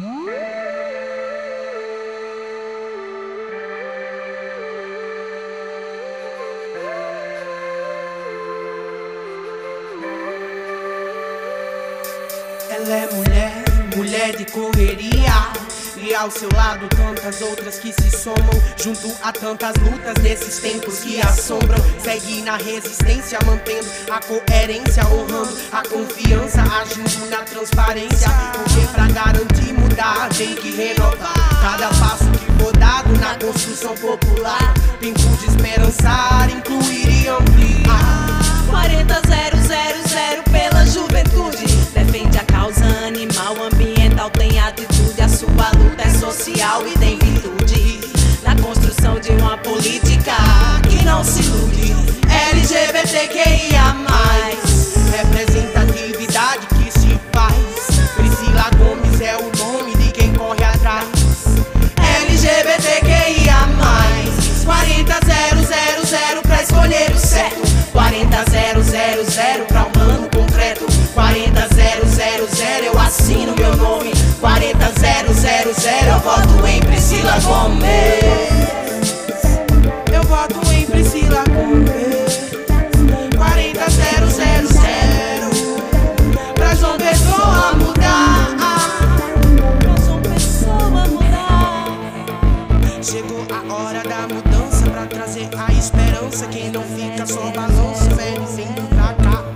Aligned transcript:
Ela 0.00 0.10
é 12.94 13.12
mulher, 13.12 13.64
mulher 13.96 14.36
de 14.36 14.44
correria. 14.52 15.32
E 15.96 16.14
ao 16.14 16.30
seu 16.30 16.48
lado 16.54 16.88
tantas 16.90 17.42
outras 17.42 17.80
que 17.80 17.92
se 17.92 18.08
somam. 18.16 18.38
Junto 18.76 19.12
a 19.20 19.32
tantas 19.32 19.74
lutas 19.78 20.14
desses 20.22 20.60
tempos 20.60 21.00
que 21.00 21.20
assombram. 21.20 21.78
Segue 22.00 22.42
na 22.42 22.56
resistência, 22.56 23.40
mantendo 23.44 23.88
a 24.12 24.20
coerência 24.20 25.04
Honrando 25.08 25.58
a 25.72 25.82
confiança, 25.88 26.62
agindo 26.62 27.28
na 27.30 27.38
transparência 27.38 28.28
tem 30.38 30.54
que 30.54 30.70
renovar. 30.70 31.34
Cada 31.60 31.88
passo 31.88 32.30
que 32.30 32.62
for 32.62 32.72
dado 32.76 33.12
na 33.18 33.34
construção 33.34 33.92
popular. 33.96 34.72
Tempo 35.00 35.18
de 35.18 35.46
esperançar, 35.46 36.48
incluir 36.48 37.24
e 37.24 37.28
ampliar 37.28 38.38
40000 38.70 40.42
pela 40.52 40.86
juventude. 40.86 41.66
Defende 41.92 42.38
a 42.38 42.44
causa 42.44 42.84
animal, 43.04 43.56
ambiental, 43.64 44.30
tem 44.30 44.60
atitude 44.60 45.20
A 45.20 45.28
sua 45.28 45.70
luta 45.76 46.02
é 46.04 46.10
social 46.10 46.86
e 46.86 46.96
eu 76.18 76.24
voto 76.24 76.66
em 76.66 76.80
Priscila 76.80 77.38
Gomes. 77.40 77.86
Eu 80.12 80.22
voto 80.24 80.60
em 80.72 80.84
Priscila 80.84 81.44
Gomes. 81.48 82.50
40000 83.36 84.68
Pra 86.54 86.74
João 86.74 86.98
Pessoa 86.98 87.72
mudar. 87.74 88.56
Pra 89.78 89.96
João 90.04 90.20
Pessoa 90.20 91.06
mudar. 91.06 91.86
Chegou 93.00 93.46
a 93.52 93.72
hora 93.72 94.02
da 94.02 94.26
mudança 94.34 94.90
pra 94.90 95.06
trazer 95.06 95.48
a 95.56 95.72
esperança. 95.72 96.46
Quem 96.48 96.70
não 96.72 96.82
fica 96.82 97.24
só 97.26 97.52
balança, 97.52 98.12
velho, 98.16 98.44
sem 98.46 98.66
pra 98.66 99.14
cá 99.14 99.47